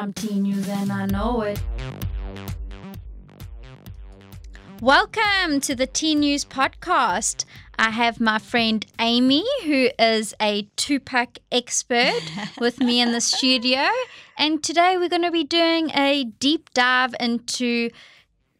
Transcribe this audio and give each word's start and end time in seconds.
I'm 0.00 0.14
T 0.14 0.40
News 0.40 0.66
and 0.66 0.90
I 0.90 1.04
know 1.04 1.42
it. 1.42 1.62
Welcome 4.80 5.60
to 5.60 5.74
the 5.74 5.86
T 5.86 6.14
News 6.14 6.42
podcast. 6.42 7.44
I 7.78 7.90
have 7.90 8.18
my 8.18 8.38
friend 8.38 8.86
Amy, 8.98 9.44
who 9.62 9.90
is 9.98 10.32
a 10.40 10.62
Tupac 10.76 11.36
expert, 11.52 12.18
with 12.58 12.80
me 12.80 13.02
in 13.02 13.12
the 13.12 13.20
studio. 13.20 13.86
And 14.38 14.64
today 14.64 14.96
we're 14.96 15.10
going 15.10 15.20
to 15.20 15.30
be 15.30 15.44
doing 15.44 15.90
a 15.90 16.24
deep 16.24 16.70
dive 16.72 17.14
into 17.20 17.90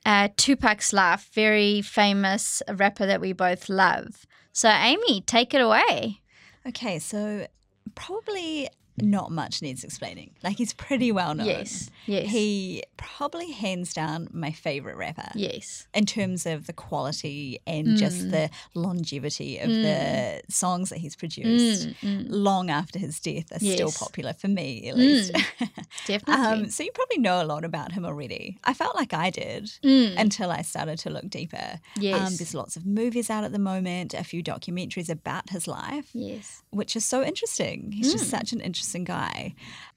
uh, 0.05 0.29
Tupac's 0.37 0.93
life, 0.93 1.31
very 1.33 1.81
famous 1.81 2.63
rapper 2.71 3.07
that 3.07 3.23
we 3.23 3.33
both 3.33 3.71
love. 3.71 4.27
So, 4.53 4.69
Amy, 4.69 5.23
take 5.23 5.55
it 5.55 5.63
away. 5.63 6.21
Okay, 6.67 6.99
so 6.99 7.47
probably 7.95 8.69
not 9.03 9.31
much 9.31 9.63
needs 9.63 9.85
explaining. 9.85 10.31
Like 10.43 10.57
he's 10.59 10.73
pretty 10.73 11.13
well 11.13 11.35
known. 11.35 11.47
Yes, 11.47 11.91
yes. 12.07 12.31
He 12.31 12.83
probably 12.97 13.51
hands 13.53 13.95
down 13.95 14.29
my 14.33 14.53
favorite 14.53 14.97
rapper. 14.97 15.31
Yes. 15.35 15.87
In 15.95 16.07
terms 16.07 16.47
of 16.47 16.67
the 16.67 16.73
quality 16.73 17.61
and 17.67 17.97
just 17.97 18.11
Mm. 18.27 18.31
the 18.31 18.51
longevity 18.75 19.59
of 19.59 19.69
the 19.71 20.43
songs 20.49 20.91
that 20.91 20.99
he's 20.99 21.17
produced, 21.17 21.89
long 22.03 22.71
after 22.71 22.99
his 22.99 23.19
death, 23.21 23.51
are 23.53 23.59
still 23.59 23.93
popular 23.93 24.33
for 24.33 24.49
me, 24.49 24.89
at 24.89 24.97
least. 24.97 25.33
Definitely. 26.07 26.35
um, 26.65 26.71
so 26.71 26.83
you 26.83 26.91
probably 26.93 27.19
know 27.19 27.43
a 27.43 27.45
lot 27.47 27.65
about 27.65 27.93
him 27.93 28.05
already. 28.05 28.59
I 28.65 28.75
felt 28.75 28.95
like 28.95 29.13
I 29.15 29.31
did 29.31 29.65
Mm. 29.83 30.19
until 30.19 30.51
I 30.51 30.63
started 30.63 30.99
to 31.01 31.11
look 31.11 31.29
deeper. 31.29 31.57
Um, 31.75 32.03
Yes. 32.03 32.39
there's 32.39 32.55
lots 32.55 32.77
of 32.77 32.85
movies 32.87 33.31
out 33.31 33.45
at 33.45 33.53
the 33.53 33.59
moment, 33.59 34.15
a 34.15 34.25
few 34.25 34.43
documentaries 34.43 35.09
about 35.09 35.51
his 35.51 35.67
life 35.67 36.09
yes. 36.13 36.63
which 36.71 36.97
is 36.97 37.05
so 37.05 37.23
interesting. 37.23 37.93
He's 37.93 38.13
just 38.13 38.29
such 38.29 38.53
an 38.53 38.61
interesting 38.61 38.90
guy. 38.99 39.55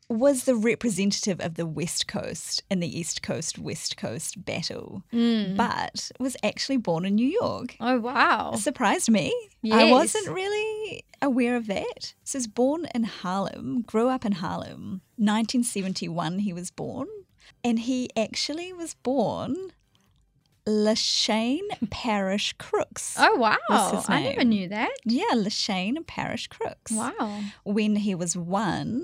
Was 0.10 0.44
the 0.44 0.56
representative 0.56 1.40
of 1.40 1.56
the 1.56 1.66
West 1.66 2.08
Coast 2.08 2.62
in 2.70 2.82
the 2.82 3.00
East 3.00 3.24
Coast 3.24 3.58
West 3.58 3.96
Coast 3.98 4.44
battle, 4.46 5.04
Mm. 5.14 5.56
but 5.56 6.12
was 6.20 6.36
actually 6.44 6.78
born 6.78 7.06
in 7.06 7.16
New 7.16 7.28
York. 7.28 7.78
Oh, 7.80 8.00
wow. 8.00 8.52
Surprised 8.56 9.10
me. 9.10 9.34
I 9.72 9.90
wasn't 9.90 10.28
really 10.28 11.06
aware 11.22 11.56
of 11.56 11.68
that. 11.68 12.14
So 12.26 12.38
he's 12.38 12.48
born 12.48 12.86
in 12.94 13.06
Harlem, 13.06 13.82
grew 13.84 14.10
up 14.10 14.26
in 14.26 14.34
Harlem. 14.34 15.02
1971 15.18 16.40
he 16.40 16.54
was 16.54 16.70
born. 16.70 17.08
And 17.64 17.80
he 17.80 18.10
actually 18.18 18.74
was 18.74 18.94
born 18.94 19.72
Lesane 20.66 21.60
Parish 21.90 22.54
Crooks. 22.58 23.16
Oh, 23.20 23.36
wow. 23.38 23.58
I 24.08 24.22
never 24.24 24.44
knew 24.44 24.70
that. 24.70 24.92
Yeah, 25.06 25.32
Lesane 25.34 26.06
Parish 26.08 26.48
Crooks. 26.48 26.92
Wow. 26.92 27.42
when 27.64 27.96
he 27.98 28.16
was 28.16 28.36
one, 28.38 29.04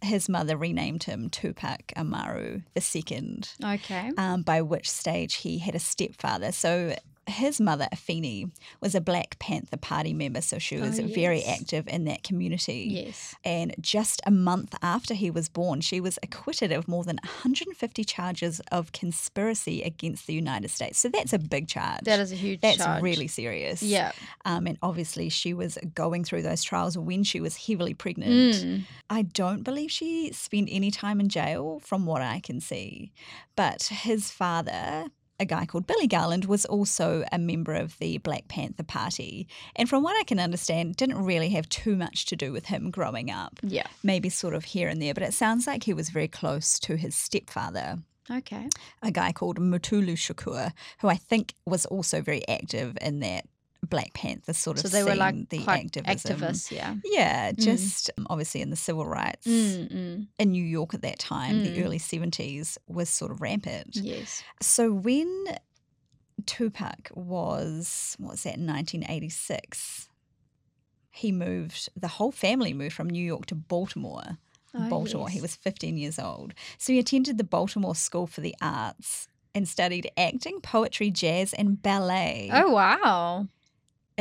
his 0.00 0.28
mother 0.28 0.56
renamed 0.56 1.04
him 1.04 1.30
Tupac 1.30 1.92
Amaru 1.94 2.62
II, 2.76 3.42
Okay. 3.64 4.10
um, 4.16 4.42
by 4.42 4.60
which 4.60 4.90
stage 4.90 5.36
he 5.36 5.58
had 5.58 5.74
a 5.74 5.78
stepfather. 5.78 6.50
So 6.52 6.96
his 7.26 7.60
mother, 7.60 7.86
Afeni, 7.94 8.50
was 8.80 8.94
a 8.94 9.00
Black 9.00 9.38
Panther 9.38 9.76
Party 9.76 10.12
member, 10.12 10.40
so 10.40 10.58
she 10.58 10.76
was 10.76 10.98
Oh, 10.98 11.06
very 11.06 11.44
active 11.44 11.86
in 11.88 12.04
that 12.04 12.22
community. 12.22 12.88
Yes. 13.06 13.34
And 13.44 13.74
just 13.80 14.20
a 14.26 14.30
month 14.30 14.74
after 14.82 15.14
he 15.14 15.30
was 15.30 15.48
born, 15.48 15.80
she 15.82 16.00
was 16.00 16.18
acquitted 16.22 16.72
of 16.72 16.88
more 16.88 17.04
than 17.04 17.16
150 17.22 18.04
charges 18.04 18.60
of 18.72 18.92
conspiracy 18.92 19.82
against 19.82 20.26
the 20.26 20.34
United 20.34 20.70
States. 20.70 20.98
So 20.98 21.08
that's 21.08 21.32
a 21.32 21.38
big 21.38 21.68
charge. 21.68 22.00
That 22.02 22.18
is 22.20 22.32
a 22.32 22.34
huge 22.36 22.60
charge. 22.60 22.76
That's 22.78 22.86
charge. 22.86 23.02
really 23.02 23.28
serious. 23.28 23.82
Yeah. 23.82 24.12
Um, 24.44 24.66
and 24.66 24.78
obviously, 24.82 25.28
she 25.28 25.54
was 25.54 25.78
going 25.94 26.24
through 26.24 26.42
those 26.42 26.62
trials 26.62 26.98
when 26.98 27.22
she 27.22 27.40
was 27.40 27.66
heavily 27.66 27.94
pregnant. 27.94 28.54
Mm. 28.56 28.82
I 29.08 29.22
don't 29.22 29.62
believe 29.62 29.90
she 29.90 30.32
spent 30.32 30.68
any 30.72 30.90
time 30.90 31.20
in 31.20 31.28
jail, 31.28 31.80
from 31.84 32.06
what 32.06 32.22
I 32.22 32.40
can 32.40 32.60
see. 32.60 33.12
But 33.56 33.84
his 33.84 34.30
father, 34.30 35.06
a 35.42 35.44
guy 35.44 35.66
called 35.66 35.86
Billy 35.86 36.06
Garland, 36.06 36.44
was 36.46 36.64
also 36.64 37.24
a 37.32 37.38
member 37.38 37.74
of 37.74 37.98
the 37.98 38.18
Black 38.18 38.46
Panther 38.48 38.84
Party. 38.84 39.48
And 39.76 39.88
from 39.88 40.02
what 40.02 40.18
I 40.18 40.22
can 40.22 40.38
understand, 40.38 40.96
didn't 40.96 41.22
really 41.22 41.50
have 41.50 41.68
too 41.68 41.96
much 41.96 42.24
to 42.26 42.36
do 42.36 42.52
with 42.52 42.66
him 42.66 42.90
growing 42.90 43.30
up. 43.30 43.58
Yeah. 43.62 43.88
Maybe 44.02 44.28
sort 44.28 44.54
of 44.54 44.64
here 44.64 44.88
and 44.88 45.02
there, 45.02 45.14
but 45.14 45.24
it 45.24 45.34
sounds 45.34 45.66
like 45.66 45.82
he 45.82 45.92
was 45.92 46.10
very 46.10 46.28
close 46.28 46.78
to 46.80 46.96
his 46.96 47.14
stepfather 47.14 47.98
Okay. 48.30 48.68
a 49.02 49.10
guy 49.10 49.32
called 49.32 49.58
Mutulu 49.58 50.14
Shakur, 50.14 50.72
who 51.00 51.08
I 51.08 51.16
think 51.16 51.54
was 51.66 51.84
also 51.86 52.22
very 52.22 52.46
active 52.48 52.96
in 53.00 53.18
that 53.20 53.46
Black 53.92 54.12
Panther 54.14 54.52
sort 54.54 54.76
of 54.78 54.82
So 54.82 54.88
they 54.88 55.04
were 55.04 55.14
like 55.14 55.48
the 55.50 55.62
activism. 55.68 56.40
activists. 56.40 56.70
Yeah. 56.70 56.94
Yeah, 57.04 57.52
just 57.52 58.10
um, 58.16 58.26
obviously 58.30 58.60
in 58.62 58.70
the 58.70 58.76
civil 58.88 59.06
rights 59.06 59.46
Mm, 59.46 59.92
mm. 59.92 60.26
in 60.38 60.50
New 60.50 60.64
York 60.64 60.94
at 60.94 61.02
that 61.02 61.18
time, 61.18 61.62
the 61.62 61.70
Mm. 61.76 61.84
early 61.84 61.98
70s 61.98 62.78
was 62.88 63.08
sort 63.10 63.30
of 63.30 63.40
rampant. 63.42 63.96
Yes. 63.96 64.42
So 64.62 64.90
when 64.92 65.30
Tupac 66.46 67.10
was, 67.14 68.16
what 68.18 68.30
was 68.32 68.42
that, 68.44 68.58
1986, 68.58 70.08
he 71.10 71.30
moved, 71.32 71.88
the 71.94 72.08
whole 72.08 72.32
family 72.32 72.72
moved 72.72 72.94
from 72.94 73.10
New 73.10 73.24
York 73.24 73.46
to 73.46 73.54
Baltimore. 73.54 74.38
Oh, 74.74 74.88
Baltimore. 74.88 75.28
He 75.28 75.40
was 75.40 75.54
15 75.54 75.98
years 75.98 76.18
old. 76.18 76.54
So 76.78 76.94
he 76.94 76.98
attended 76.98 77.36
the 77.36 77.44
Baltimore 77.44 77.94
School 77.94 78.26
for 78.26 78.40
the 78.40 78.54
Arts 78.62 79.28
and 79.54 79.68
studied 79.68 80.10
acting, 80.16 80.60
poetry, 80.62 81.10
jazz, 81.10 81.52
and 81.52 81.82
ballet, 81.82 82.48
Oh, 82.50 82.70
wow. 82.70 83.48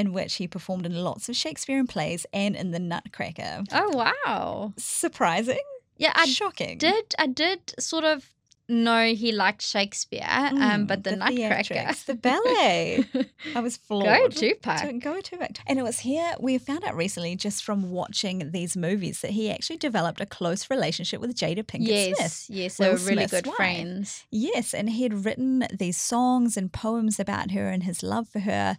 In 0.01 0.11
which 0.13 0.35
he 0.35 0.47
performed 0.47 0.85
in 0.85 0.93
lots 1.03 1.29
of 1.29 1.35
Shakespearean 1.35 1.87
plays 1.87 2.25
and 2.33 2.55
in 2.55 2.71
the 2.71 2.79
Nutcracker. 2.79 3.63
Oh, 3.71 3.89
wow. 4.25 4.73
Surprising? 4.77 5.59
Yeah, 5.97 6.11
I 6.15 6.25
Shocking. 6.25 6.77
did. 6.77 7.13
I 7.19 7.27
did 7.27 7.73
sort 7.79 8.03
of 8.03 8.27
know 8.69 9.13
he 9.13 9.33
liked 9.33 9.61
Shakespeare, 9.61 10.25
um, 10.25 10.57
Mm, 10.57 10.87
but 10.87 11.03
the, 11.03 11.17
Nutcracker. 11.17 11.73
theatrics, 11.73 12.05
the 12.05 12.15
ballet. 12.15 13.03
I 13.55 13.59
was 13.59 13.75
floored. 13.75 14.05
Go 14.05 14.27
Tupac. 14.29 14.99
Go 15.01 15.19
to 15.19 15.41
it. 15.43 15.59
And 15.67 15.77
it 15.77 15.83
was 15.83 15.99
here 15.99 16.33
we 16.39 16.57
found 16.57 16.85
out 16.85 16.95
recently, 16.95 17.35
just 17.35 17.63
from 17.65 17.91
watching 17.91 18.51
these 18.51 18.77
movies, 18.77 19.19
that 19.21 19.31
he 19.31 19.51
actually 19.51 19.75
developed 19.77 20.21
a 20.21 20.25
close 20.25 20.69
relationship 20.69 21.19
with 21.19 21.35
Jada 21.35 21.63
Pinkett 21.65 21.87
Yes, 21.87 22.17
Smith. 22.17 22.57
yes, 22.57 22.77
they 22.77 22.87
were 22.89 22.95
really 22.95 23.27
Smith's 23.27 23.31
good 23.33 23.47
wife. 23.47 23.55
friends. 23.57 24.23
Yes, 24.31 24.73
and 24.73 24.89
he 24.89 25.03
had 25.03 25.25
written 25.25 25.67
these 25.77 25.97
songs 25.99 26.55
and 26.55 26.71
poems 26.71 27.19
about 27.19 27.51
her 27.51 27.69
and 27.69 27.83
his 27.83 28.01
love 28.01 28.29
for 28.29 28.39
her. 28.39 28.77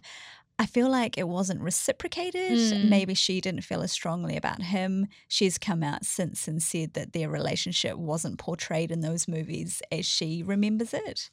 I 0.59 0.67
feel 0.67 0.87
like 0.87 1.17
it 1.17 1.27
wasn't 1.27 1.61
reciprocated. 1.61 2.51
Mm. 2.51 2.87
Maybe 2.87 3.15
she 3.15 3.41
didn't 3.41 3.61
feel 3.63 3.81
as 3.81 3.91
strongly 3.91 4.37
about 4.37 4.61
him. 4.61 5.07
She's 5.27 5.57
come 5.57 5.81
out 5.81 6.05
since 6.05 6.47
and 6.47 6.61
said 6.61 6.93
that 6.93 7.11
their 7.11 7.27
relationship 7.27 7.97
wasn't 7.97 8.37
portrayed 8.37 8.91
in 8.91 9.01
those 9.01 9.27
movies 9.27 9.81
as 9.91 10.05
she 10.05 10.43
remembers 10.43 10.93
it. 10.93 11.31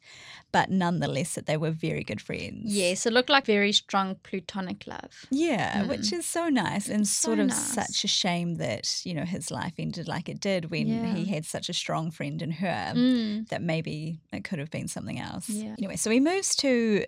But 0.52 0.70
nonetheless, 0.70 1.34
that 1.34 1.44
they 1.44 1.58
were 1.58 1.70
very 1.70 2.02
good 2.02 2.20
friends. 2.22 2.74
Yes, 2.74 3.04
it 3.04 3.12
looked 3.12 3.28
like 3.28 3.44
very 3.44 3.72
strong 3.72 4.16
platonic 4.22 4.86
love. 4.86 5.26
Yeah, 5.30 5.84
which 5.84 6.12
is 6.14 6.24
so 6.24 6.48
nice 6.48 6.88
and 6.88 7.06
So 7.06 7.26
sort 7.28 7.38
of 7.40 7.48
nice. 7.48 7.74
such 7.74 8.04
a 8.04 8.08
shame 8.08 8.54
that, 8.54 9.02
you 9.04 9.12
know, 9.12 9.24
his 9.24 9.50
life 9.50 9.74
ended 9.78 10.08
like 10.08 10.30
it 10.30 10.40
did 10.40 10.70
when 10.70 10.88
Yeah. 10.88 11.14
he 11.14 11.26
had 11.26 11.44
such 11.44 11.68
a 11.68 11.74
strong 11.74 12.10
friend 12.10 12.40
in 12.40 12.52
her 12.52 12.92
Mm. 12.96 13.48
that 13.50 13.60
maybe 13.62 14.18
it 14.32 14.44
could 14.44 14.58
have 14.58 14.70
been 14.70 14.88
something 14.88 15.20
else. 15.20 15.50
Yeah. 15.50 15.74
Anyway, 15.78 15.96
so 15.96 16.10
he 16.10 16.20
moves 16.20 16.56
to 16.56 17.04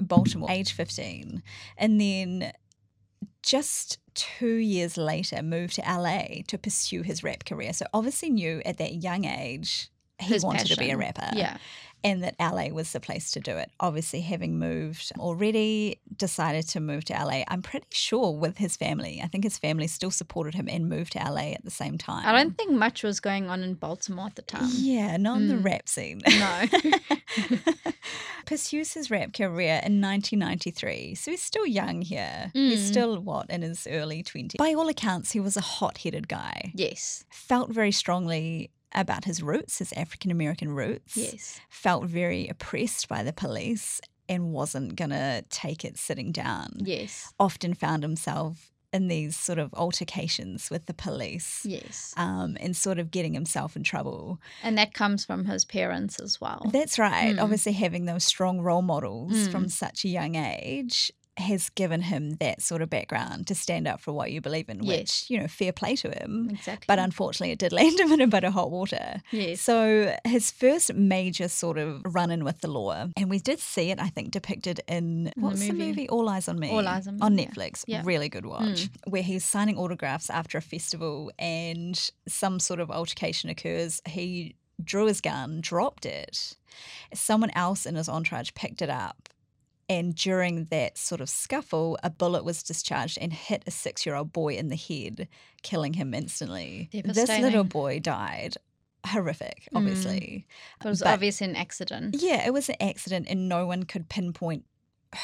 Baltimore, 0.00 0.50
age 0.50 0.72
15, 0.72 1.42
and 1.78 2.00
then 2.00 2.52
just 3.42 3.98
two 4.14 4.54
years 4.56 4.96
later 4.96 5.42
moved 5.42 5.74
to 5.76 5.82
LA 5.82 6.42
to 6.48 6.58
pursue 6.58 7.02
his 7.02 7.22
rap 7.22 7.44
career. 7.44 7.72
So 7.72 7.86
obviously 7.94 8.30
knew 8.30 8.60
at 8.64 8.78
that 8.78 8.94
young 8.94 9.24
age 9.24 9.88
he 10.18 10.34
His 10.34 10.44
wanted 10.44 10.66
to 10.68 10.76
be 10.76 10.90
a 10.90 10.96
rapper 10.96 11.28
Yeah. 11.34 11.58
and 12.02 12.22
that 12.24 12.34
LA 12.40 12.68
was 12.70 12.92
the 12.92 13.00
place 13.00 13.30
to 13.32 13.40
do 13.40 13.56
it. 13.58 13.70
Obviously, 13.80 14.22
having 14.22 14.58
moved 14.58 15.12
already, 15.18 16.00
decided 16.16 16.66
to 16.68 16.80
move 16.80 17.04
to 17.04 17.12
LA. 17.12 17.44
I'm 17.48 17.60
pretty 17.60 17.86
sure 17.92 18.32
with 18.32 18.56
his 18.56 18.76
family. 18.78 19.20
I 19.22 19.26
think 19.26 19.44
his 19.44 19.58
family 19.58 19.86
still 19.86 20.10
supported 20.10 20.54
him 20.54 20.68
and 20.70 20.88
moved 20.88 21.12
to 21.12 21.18
LA 21.18 21.52
at 21.52 21.64
the 21.64 21.70
same 21.70 21.98
time. 21.98 22.26
I 22.26 22.32
don't 22.32 22.56
think 22.56 22.72
much 22.72 23.02
was 23.02 23.20
going 23.20 23.50
on 23.50 23.62
in 23.62 23.74
Baltimore 23.74 24.26
at 24.26 24.36
the 24.36 24.42
time. 24.42 24.70
Yeah, 24.72 25.18
not 25.18 25.36
in 25.42 25.48
the 25.48 25.54
Mm. 25.54 25.64
rap 25.64 25.88
scene. 25.88 26.22
No. 26.26 26.62
Pursues 28.56 28.94
his 28.94 29.10
rap 29.10 29.34
career 29.34 29.80
in 29.84 30.00
1993. 30.00 31.14
So 31.14 31.30
he's 31.30 31.42
still 31.42 31.66
young 31.66 32.00
here. 32.00 32.50
He's 32.54 32.80
Mm. 32.84 32.88
still, 32.88 33.18
what, 33.20 33.50
in 33.50 33.60
his 33.60 33.86
early 33.86 34.22
20s. 34.22 34.56
By 34.56 34.72
all 34.72 34.88
accounts, 34.88 35.32
he 35.32 35.40
was 35.40 35.58
a 35.58 35.60
hot 35.60 35.98
headed 35.98 36.26
guy. 36.26 36.72
yes. 36.74 37.24
Felt 37.30 37.70
very 37.70 37.92
strongly 37.92 38.70
about 38.92 39.26
his 39.26 39.42
roots, 39.42 39.78
his 39.78 39.92
African 39.92 40.30
American 40.30 40.70
roots. 40.70 41.18
Yes. 41.18 41.60
Felt 41.68 42.04
very 42.06 42.48
oppressed 42.48 43.08
by 43.08 43.22
the 43.22 43.32
police 43.34 44.00
and 44.26 44.52
wasn't 44.54 44.96
going 44.96 45.10
to 45.10 45.44
take 45.50 45.84
it 45.84 45.98
sitting 45.98 46.32
down. 46.32 46.78
Yes. 46.82 47.34
Often 47.38 47.74
found 47.74 48.02
himself 48.02 48.72
in 48.92 49.08
these 49.08 49.36
sort 49.36 49.58
of 49.58 49.72
altercations 49.74 50.70
with 50.70 50.86
the 50.86 50.94
police. 50.94 51.62
Yes. 51.64 52.14
Um, 52.16 52.56
and 52.60 52.76
sort 52.76 52.98
of 52.98 53.10
getting 53.10 53.34
himself 53.34 53.76
in 53.76 53.82
trouble. 53.82 54.40
And 54.62 54.78
that 54.78 54.94
comes 54.94 55.24
from 55.24 55.44
his 55.44 55.64
parents 55.64 56.18
as 56.20 56.40
well. 56.40 56.62
That's 56.72 56.98
right. 56.98 57.36
Mm. 57.36 57.42
Obviously, 57.42 57.72
having 57.72 58.06
those 58.06 58.24
strong 58.24 58.60
role 58.60 58.82
models 58.82 59.32
Mm. 59.32 59.52
from 59.52 59.68
such 59.68 60.04
a 60.04 60.08
young 60.08 60.34
age 60.36 61.10
has 61.38 61.68
given 61.70 62.02
him 62.02 62.36
that 62.36 62.62
sort 62.62 62.82
of 62.82 62.88
background 62.90 63.46
to 63.46 63.54
stand 63.54 63.86
up 63.86 64.00
for 64.00 64.12
what 64.12 64.32
you 64.32 64.40
believe 64.40 64.68
in, 64.68 64.78
which, 64.78 65.28
you 65.28 65.38
know, 65.38 65.46
fair 65.46 65.72
play 65.72 65.94
to 65.96 66.10
him. 66.10 66.48
Exactly. 66.50 66.84
But 66.86 66.98
unfortunately, 66.98 67.52
it 67.52 67.58
did 67.58 67.72
land 67.80 68.00
him 68.00 68.12
in 68.12 68.20
a 68.20 68.26
bit 68.26 68.44
of 68.44 68.52
hot 68.52 68.70
water. 68.70 69.22
yes. 69.30 69.60
So, 69.60 70.16
his 70.24 70.50
first 70.50 70.94
major 70.94 71.48
sort 71.48 71.78
of 71.78 72.02
run 72.04 72.30
in 72.30 72.44
with 72.44 72.60
the 72.60 72.68
law, 72.68 73.08
and 73.16 73.30
we 73.30 73.38
did 73.38 73.58
see 73.60 73.90
it, 73.90 74.00
I 74.00 74.08
think, 74.08 74.30
depicted 74.30 74.80
in 74.88 75.24
the 75.24 75.32
what's 75.36 75.60
the 75.60 75.72
movie? 75.72 75.86
movie? 75.86 76.08
All 76.08 76.26
Eyez 76.28 76.48
on 76.48 76.58
Me. 76.58 76.70
All 76.70 76.82
Eyez 76.82 77.06
on 77.06 77.34
Me, 77.34 77.42
yeah. 77.42 77.48
Netflix. 77.48 77.84
Yeah. 77.86 78.02
Mm. 78.02 78.06
Really 78.06 78.28
good 78.28 78.46
watch. 78.46 78.88
Where 79.06 79.22
he's 79.22 79.44
signing 79.44 79.76
autographs 79.76 80.30
after 80.30 80.58
a 80.58 80.62
festival, 80.62 81.30
and 81.38 82.10
some 82.26 82.58
sort 82.60 82.80
of 82.80 82.90
altercation 82.90 83.50
occurs. 83.50 84.00
He 84.06 84.56
drew 84.82 85.06
his 85.06 85.20
gun, 85.20 85.60
dropped 85.60 86.06
it. 86.06 86.56
Someone 87.14 87.50
else 87.54 87.86
in 87.86 87.94
his 87.94 88.08
entourage 88.08 88.50
picked 88.54 88.82
it 88.82 88.90
up. 88.90 89.28
And 89.88 90.14
during 90.14 90.64
that 90.66 90.98
sort 90.98 91.20
of 91.20 91.28
scuffle, 91.28 91.96
a 92.02 92.10
bullet 92.10 92.44
was 92.44 92.62
discharged 92.62 93.18
and 93.20 93.32
hit 93.32 93.62
a 93.66 93.70
six 93.70 94.04
year 94.04 94.14
old 94.16 94.32
boy 94.32 94.54
in 94.54 94.68
the 94.68 94.76
head, 94.76 95.28
killing 95.62 95.92
him 95.94 96.12
instantly. 96.12 96.88
This 96.92 97.28
little 97.28 97.64
boy 97.64 98.00
died. 98.00 98.54
Horrific, 99.06 99.68
Mm. 99.72 99.76
obviously. 99.78 100.46
But 100.80 100.86
it 100.88 100.90
was 100.90 101.00
but- 101.00 101.08
obviously 101.14 101.46
an 101.46 101.54
accident. 101.56 102.16
Yeah, 102.18 102.44
it 102.44 102.52
was 102.52 102.68
an 102.68 102.74
accident, 102.80 103.26
and 103.30 103.48
no 103.48 103.64
one 103.66 103.84
could 103.84 104.08
pinpoint 104.08 104.64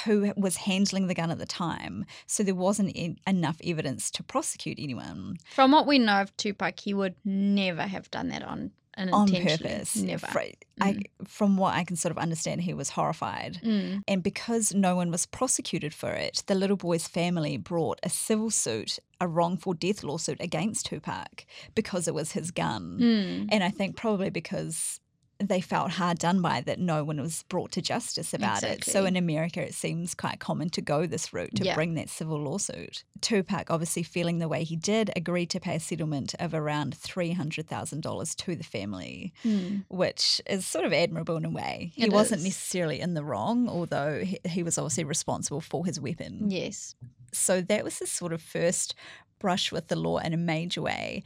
who 0.04 0.32
was 0.36 0.56
handling 0.58 1.08
the 1.08 1.14
gun 1.14 1.32
at 1.32 1.38
the 1.38 1.44
time. 1.46 2.06
So 2.28 2.44
there 2.44 2.54
wasn't 2.54 2.96
e- 2.96 3.16
enough 3.26 3.60
evidence 3.64 4.12
to 4.12 4.22
prosecute 4.22 4.78
anyone 4.78 5.38
From 5.52 5.72
what 5.72 5.88
we 5.88 5.98
know 5.98 6.20
of 6.20 6.34
Tupac, 6.36 6.78
he 6.78 6.94
would 6.94 7.16
never 7.24 7.82
have 7.82 8.08
done 8.12 8.28
that 8.28 8.44
on 8.44 8.70
on 8.96 9.30
purpose. 9.30 9.96
Never. 9.96 10.26
Fr- 10.26 10.38
I, 10.80 10.98
from 11.24 11.56
what 11.56 11.74
I 11.74 11.84
can 11.84 11.96
sort 11.96 12.10
of 12.10 12.18
understand, 12.18 12.60
he 12.62 12.74
was 12.74 12.90
horrified. 12.90 13.60
Mm. 13.64 14.02
And 14.08 14.22
because 14.22 14.74
no 14.74 14.96
one 14.96 15.10
was 15.10 15.26
prosecuted 15.26 15.94
for 15.94 16.10
it, 16.10 16.42
the 16.46 16.54
little 16.54 16.76
boy's 16.76 17.06
family 17.06 17.56
brought 17.56 18.00
a 18.02 18.08
civil 18.08 18.50
suit, 18.50 18.98
a 19.20 19.28
wrongful 19.28 19.74
death 19.74 20.02
lawsuit 20.02 20.40
against 20.40 20.86
Tupac 20.86 21.44
because 21.74 22.08
it 22.08 22.14
was 22.14 22.32
his 22.32 22.50
gun. 22.50 22.98
Mm. 23.00 23.48
And 23.52 23.62
I 23.64 23.70
think 23.70 23.96
probably 23.96 24.30
because 24.30 25.00
they 25.48 25.60
felt 25.60 25.92
hard 25.92 26.18
done 26.18 26.40
by 26.42 26.60
that 26.62 26.78
no 26.78 27.04
one 27.04 27.20
was 27.20 27.42
brought 27.48 27.72
to 27.72 27.82
justice 27.82 28.32
about 28.34 28.62
it. 28.62 28.84
So 28.84 29.04
in 29.04 29.16
America, 29.16 29.60
it 29.62 29.74
seems 29.74 30.14
quite 30.14 30.38
common 30.40 30.70
to 30.70 30.80
go 30.80 31.06
this 31.06 31.32
route 31.32 31.54
to 31.56 31.64
Yeah. 31.64 31.74
bring 31.74 31.94
that 31.94 32.08
civil 32.08 32.38
lawsuit. 32.38 33.04
Tupac, 33.20 33.70
obviously 33.70 34.02
feeling 34.02 34.38
the 34.38 34.48
way 34.48 34.64
he 34.64 34.76
did, 34.76 35.10
agreed 35.16 35.50
to 35.50 35.60
pay 35.60 35.76
a 35.76 35.80
settlement 35.80 36.34
of 36.40 36.54
around 36.54 36.94
$300,000 36.96 38.34
to 38.36 38.56
the 38.56 38.64
family, 38.64 39.32
Mm. 39.44 39.84
which 39.88 40.40
is 40.46 40.66
sort 40.66 40.84
of 40.84 40.92
admirable 40.92 41.36
in 41.36 41.44
a 41.44 41.50
way. 41.50 41.92
He 41.94 42.04
It 42.04 42.12
wasn't 42.12 42.40
is. 42.40 42.44
necessarily 42.46 43.00
in 43.00 43.14
the 43.14 43.24
wrong, 43.24 43.68
although 43.68 44.24
he, 44.24 44.38
he 44.48 44.62
was 44.62 44.78
obviously 44.78 45.04
responsible 45.04 45.60
for 45.60 45.84
his 45.86 46.00
weapon. 46.00 46.50
Yes. 46.50 46.94
So 47.32 47.60
that 47.62 47.84
was 47.84 47.98
his 47.98 48.10
sort 48.10 48.32
of 48.32 48.42
first 48.42 48.94
brush 49.38 49.72
with 49.72 49.88
the 49.88 49.96
law 49.96 50.18
in 50.18 50.32
a 50.32 50.36
major 50.36 50.82
way. 50.82 51.22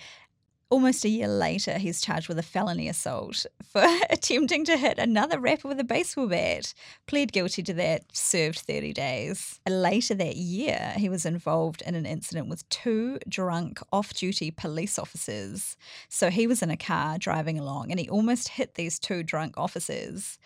Almost 0.68 1.04
a 1.04 1.08
year 1.08 1.28
later, 1.28 1.78
he's 1.78 2.00
charged 2.00 2.26
with 2.26 2.40
a 2.40 2.42
felony 2.42 2.88
assault 2.88 3.46
for 3.62 3.84
attempting 4.10 4.64
to 4.64 4.76
hit 4.76 4.98
another 4.98 5.38
rapper 5.38 5.68
with 5.68 5.78
a 5.78 5.84
baseball 5.84 6.26
bat. 6.26 6.74
Pled 7.06 7.30
guilty 7.32 7.62
to 7.62 7.74
that, 7.74 8.02
served 8.12 8.58
30 8.58 8.92
days. 8.92 9.60
Later 9.68 10.14
that 10.14 10.34
year, 10.34 10.94
he 10.96 11.08
was 11.08 11.24
involved 11.24 11.82
in 11.82 11.94
an 11.94 12.04
incident 12.04 12.48
with 12.48 12.68
two 12.68 13.20
drunk 13.28 13.78
off 13.92 14.12
duty 14.12 14.50
police 14.50 14.98
officers. 14.98 15.76
So 16.08 16.30
he 16.30 16.48
was 16.48 16.62
in 16.62 16.70
a 16.70 16.76
car 16.76 17.16
driving 17.16 17.60
along 17.60 17.92
and 17.92 18.00
he 18.00 18.08
almost 18.08 18.48
hit 18.48 18.74
these 18.74 18.98
two 18.98 19.22
drunk 19.22 19.54
officers. 19.56 20.36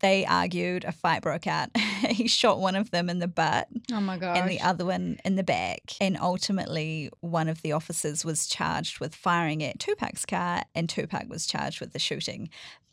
They 0.00 0.24
argued, 0.24 0.84
a 0.84 0.92
fight 0.92 1.22
broke 1.22 1.46
out. 1.46 1.76
he 1.76 2.28
shot 2.28 2.60
one 2.60 2.76
of 2.76 2.90
them 2.90 3.10
in 3.10 3.18
the 3.18 3.26
butt 3.28 3.68
Oh 3.92 4.00
my 4.00 4.16
gosh. 4.16 4.38
and 4.38 4.48
the 4.48 4.60
other 4.60 4.84
one 4.84 5.18
in 5.24 5.34
the 5.36 5.42
back. 5.42 5.80
And 6.00 6.16
ultimately, 6.16 7.10
one 7.20 7.48
of 7.48 7.62
the 7.62 7.72
officers 7.72 8.24
was 8.24 8.46
charged 8.46 9.00
with 9.00 9.14
firing 9.14 9.62
at 9.64 9.78
Tupac's 9.78 10.24
car, 10.24 10.62
and 10.74 10.88
Tupac 10.88 11.28
was 11.28 11.46
charged 11.46 11.80
with 11.80 11.92
the 11.92 11.98
shooting. 11.98 12.48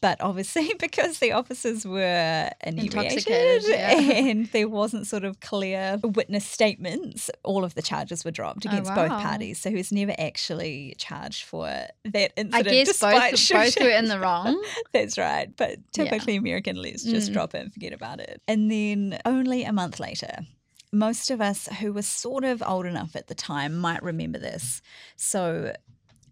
But 0.05 0.21
obviously, 0.21 0.71
because 0.79 1.17
the 1.17 1.31
officers 1.31 1.83
were 1.83 2.51
inebriated 2.63 3.25
Intoxicated, 3.27 3.63
yeah. 3.69 3.89
and 4.29 4.45
there 4.51 4.69
wasn't 4.69 5.07
sort 5.07 5.23
of 5.23 5.39
clear 5.39 5.99
witness 6.03 6.45
statements, 6.45 7.31
all 7.43 7.63
of 7.63 7.73
the 7.73 7.81
charges 7.81 8.23
were 8.23 8.29
dropped 8.29 8.67
Oh, 8.67 8.69
against 8.69 8.93
both 8.93 9.09
parties. 9.09 9.59
So 9.59 9.71
he 9.71 9.75
was 9.75 9.91
never 9.91 10.13
actually 10.19 10.93
charged 10.99 11.45
for 11.45 11.65
that 11.65 12.33
incident. 12.37 12.53
I 12.53 12.61
guess 12.61 12.87
despite 12.89 13.31
both, 13.31 13.49
both 13.51 13.79
were 13.81 13.89
in 13.89 14.05
the 14.05 14.19
wrong. 14.19 14.63
That's 14.93 15.17
right. 15.17 15.49
But 15.57 15.79
Yeah. 15.97 16.03
typically 16.03 16.35
American, 16.35 16.75
let's 16.75 17.03
just 17.03 17.31
Mm. 17.31 17.33
drop 17.33 17.55
it 17.55 17.61
and 17.63 17.73
forget 17.73 17.91
about 17.91 18.19
it. 18.19 18.43
And 18.47 18.69
then 18.69 19.17
only 19.25 19.63
a 19.63 19.73
month 19.73 19.99
later, 19.99 20.45
most 20.91 21.31
of 21.31 21.41
us 21.41 21.67
who 21.79 21.91
were 21.91 22.03
sort 22.03 22.43
of 22.43 22.61
old 22.61 22.85
enough 22.85 23.15
at 23.15 23.25
the 23.25 23.33
time 23.33 23.75
might 23.75 24.03
remember 24.03 24.37
this. 24.37 24.83
So 25.15 25.73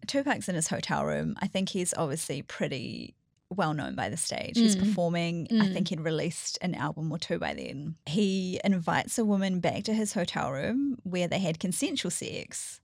Tupac's 0.05 0.47
in 0.47 0.53
his 0.53 0.67
hotel 0.67 1.05
room. 1.05 1.35
I 1.41 1.47
think 1.47 1.69
he's 1.69 1.91
obviously 1.97 2.43
pretty 2.43 3.15
well 3.53 3.73
known 3.73 3.95
by 3.95 4.09
the 4.09 4.17
stage. 4.17 4.57
He's 4.57 4.75
Mm. 4.75 4.79
performing. 4.79 5.47
I 5.51 5.53
Mm. 5.67 5.73
think 5.73 5.87
he'd 5.89 6.01
released 6.01 6.57
an 6.61 6.75
album 6.75 7.11
or 7.11 7.17
two 7.17 7.39
by 7.39 7.53
then. 7.53 7.95
He 8.05 8.59
invites 8.63 9.17
a 9.17 9.25
woman 9.25 9.59
back 9.59 9.83
to 9.83 9.93
his 9.93 10.13
hotel 10.13 10.51
room 10.51 10.97
where 11.03 11.27
they 11.27 11.39
had 11.39 11.59
consensual 11.59 12.11
sex. 12.11 12.81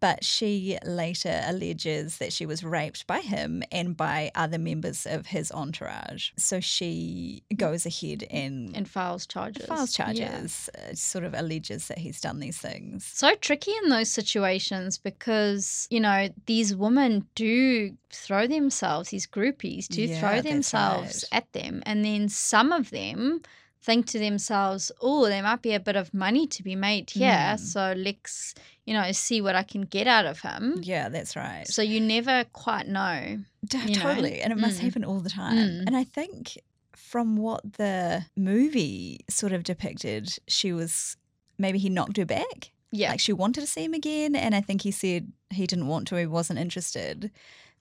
But 0.00 0.24
she 0.24 0.78
later 0.84 1.42
alleges 1.44 2.18
that 2.18 2.32
she 2.32 2.46
was 2.46 2.64
raped 2.64 3.06
by 3.06 3.20
him 3.20 3.62
and 3.70 3.96
by 3.96 4.30
other 4.34 4.58
members 4.58 5.06
of 5.06 5.26
his 5.26 5.52
entourage. 5.52 6.30
So 6.38 6.58
she 6.60 7.42
goes 7.54 7.84
ahead 7.84 8.24
and, 8.30 8.74
And 8.74 8.88
files 8.88 9.26
charges. 9.26 9.66
files 9.66 9.98
Yeah. 9.98 10.06
charges, 10.06 10.70
uh, 10.78 10.94
sort 10.94 11.24
of 11.24 11.34
alleges 11.34 11.88
that 11.88 11.98
he's 11.98 12.20
done 12.20 12.40
these 12.40 12.56
things. 12.58 13.04
so 13.04 13.34
tricky 13.36 13.72
in 13.82 13.90
those 13.90 14.10
situations 14.10 14.96
because 14.98 15.86
you 15.90 16.00
know 16.00 16.28
these 16.46 16.74
women 16.74 17.26
do 17.34 17.94
throw 18.10 18.46
themselves 18.46 19.10
these 19.10 19.26
groupies 19.26 19.86
do 19.88 20.02
Yeah, 20.04 20.18
throw 20.20 20.40
themselves 20.40 21.24
right. 21.32 21.38
at 21.38 21.52
them 21.52 21.82
and 21.86 22.04
then 22.04 22.28
some 22.28 22.72
of 22.72 22.90
them 22.90 23.42
think 23.82 24.06
to 24.06 24.18
themselves 24.18 24.92
oh 25.00 25.26
there 25.26 25.42
might 25.42 25.62
be 25.62 25.72
a 25.72 25.80
bit 25.80 25.96
of 25.96 26.12
money 26.12 26.46
to 26.46 26.62
be 26.62 26.74
made 26.76 27.08
here 27.10 27.30
Mm. 27.56 27.58
so 27.58 27.94
let's 27.96 28.54
you 28.86 28.92
know 28.94 29.10
see 29.12 29.40
what 29.40 29.54
i 29.56 29.62
can 29.62 29.82
get 29.82 30.06
out 30.06 30.26
of 30.26 30.40
him 30.40 30.80
Yeah, 30.82 31.08
that's 31.08 31.34
right. 31.36 31.66
so 31.66 31.80
you 31.82 32.00
never 32.00 32.44
quite 32.52 32.86
know 32.88 33.38
D- 33.64 33.78
you 33.86 33.96
know? 33.96 34.02
totally. 34.02 34.40
And 34.42 34.52
it 34.52 34.58
must 34.58 34.78
Mm. 34.80 34.84
happen 34.84 35.04
all 35.04 35.20
the 35.20 35.28
time. 35.30 35.56
Mm. 35.56 35.86
And 35.86 35.94
I 35.96 36.04
think 36.04 36.58
from 36.96 37.36
what 37.36 37.74
the 37.74 38.24
movie 38.34 39.20
sort 39.28 39.52
of 39.52 39.64
depicted, 39.64 40.38
she 40.48 40.72
was 40.72 41.16
maybe 41.58 41.78
he 41.78 41.90
knocked 41.90 42.16
her 42.16 42.24
back. 42.24 42.72
yeah 42.90 43.10
Like 43.10 43.20
she 43.20 43.32
wanted 43.34 43.60
to 43.60 43.66
see 43.66 43.84
him 43.84 43.92
again. 43.94 44.34
And 44.34 44.54
I 44.54 44.62
think 44.62 44.80
he 44.82 44.90
said 44.90 45.30
he 45.50 45.66
didn't 45.66 45.88
want 45.88 46.08
to, 46.08 46.16
he 46.16 46.26
wasn't 46.26 46.58
interested. 46.58 47.30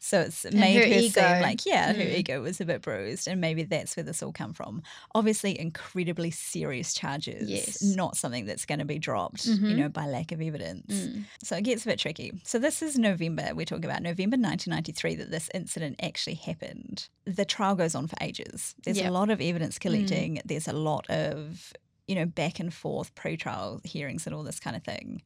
So 0.02 0.22
it's 0.22 0.46
made 0.46 0.76
her 0.78 0.82
her, 0.88 1.00
ego. 1.02 1.22
seem 1.22 1.42
like, 1.42 1.66
yeah, 1.66 1.92
her 1.92 2.02
Mm. 2.04 2.18
ego 2.20 2.42
was 2.42 2.62
a 2.62 2.66
bit 2.66 2.82
bruised. 2.82 3.28
And 3.28 3.42
maybe 3.42 3.64
that's 3.64 3.98
where 3.98 4.04
this 4.04 4.24
all 4.24 4.32
come 4.32 4.54
from. 4.54 4.82
Obviously, 5.14 5.60
incredibly 5.60 6.32
serious 6.32 6.94
charges. 6.94 7.50
Yes. 7.50 7.82
Not 7.84 8.16
something 8.16 8.46
that's 8.46 8.66
going 8.66 8.80
to 8.80 8.86
be 8.86 8.98
dropped, 8.98 9.46
you 9.46 9.56
Mhm. 9.58 9.76
know, 9.76 9.90
by 9.90 10.06
lack 10.06 10.32
of 10.32 10.42
evidence. 10.42 10.94
Mm. 10.94 11.26
So 11.44 11.58
it 11.58 11.64
gets 11.66 11.84
a 11.84 11.88
bit 11.90 12.00
tricky. 12.00 12.32
So 12.46 12.60
this 12.60 12.82
is 12.82 12.98
November, 12.98 13.52
we're 13.54 13.66
talking 13.66 13.84
about 13.86 14.02
November 14.02 14.38
1993 14.38 15.16
that 15.16 15.32
this 15.32 15.50
incident 15.54 15.98
actually 16.02 16.36
happened. 16.36 17.10
The 17.26 17.44
trial 17.46 17.76
goes 17.76 17.94
on 17.94 18.08
for 18.08 18.16
ages. 18.22 18.76
There's 18.84 18.98
Yep. 19.00 19.10
a 19.10 19.12
lot 19.12 19.30
of 19.30 19.42
evidence 19.42 19.78
collecting, 19.78 20.42
there's 20.46 20.68
a 20.70 20.74
lot 20.74 21.10
of 21.10 21.74
you 22.08 22.16
know, 22.16 22.26
back 22.26 22.60
and 22.60 22.74
forth 22.74 23.14
pre-trial 23.14 23.80
hearings 23.84 24.26
and 24.26 24.34
all 24.36 24.42
this 24.42 24.60
kind 24.60 24.76
of 24.76 24.84
thing. 24.84 25.22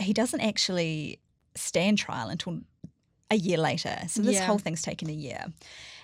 He 0.00 0.12
doesn't 0.12 0.38
actually 0.40 1.18
stand 1.56 1.98
trial 1.98 2.28
until 2.28 2.60
a 3.30 3.36
year 3.36 3.58
later. 3.58 3.96
So 4.08 4.22
this 4.22 4.36
Yeah. 4.36 4.46
whole 4.46 4.58
thing's 4.58 4.82
taken 4.82 5.08
a 5.08 5.12
year. 5.14 5.46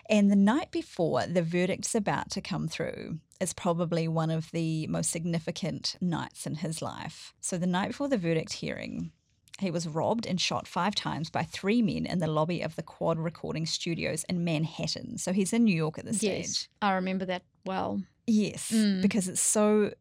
And 0.09 0.31
the 0.31 0.37
night 0.37 0.71
before 0.71 1.27
the 1.27 1.43
verdict's 1.43 1.95
about 1.95 2.31
to 2.31 2.41
come 2.41 2.69
through 2.69 3.19
is 3.41 3.53
probably 3.53 4.07
one 4.09 4.31
of 4.31 4.51
the 4.53 4.87
most 4.87 5.11
significant 5.11 5.97
nights 6.01 6.47
in 6.47 6.57
his 6.57 6.81
life. 6.81 7.35
So 7.41 7.59
the 7.59 7.67
night 7.67 7.89
before 7.89 8.09
the 8.09 8.17
verdict 8.17 8.53
hearing, 8.55 9.11
he 9.59 9.71
was 9.71 9.89
robbed 9.89 10.27
and 10.27 10.41
shot 10.41 10.69
five 10.69 10.95
times 10.95 11.31
by 11.31 11.43
three 11.43 11.83
men 11.83 12.07
in 12.07 12.19
the 12.21 12.27
lobby 12.29 12.61
of 12.63 12.77
the 12.77 12.83
Quad 12.83 13.19
Recording 13.19 13.67
Studios 13.67 14.25
in 14.29 14.45
Manhattan. 14.45 15.19
So 15.19 15.33
he's 15.33 15.53
in 15.53 15.65
New 15.65 15.75
York 15.75 15.99
at 15.99 16.05
this 16.05 16.23
yes 16.23 16.51
stage. 16.51 16.69
i 16.83 16.93
remember 16.93 17.25
that 17.25 17.43
well 17.65 18.03
Yes, 18.29 18.71
Mm. 18.73 19.03
because 19.03 19.29
it's 19.29 19.41
so 19.41 19.93